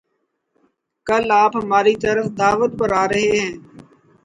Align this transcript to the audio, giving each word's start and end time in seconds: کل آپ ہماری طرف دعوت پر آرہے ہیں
کل 1.07 1.25
آپ 1.43 1.51
ہماری 1.55 1.95
طرف 2.03 2.25
دعوت 2.39 2.71
پر 2.79 2.89
آرہے 3.01 3.25
ہیں 3.33 3.51